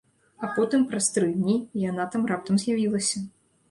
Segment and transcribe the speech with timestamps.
[0.47, 3.29] А потым, праз тры дні, яна там раптам з'явілася.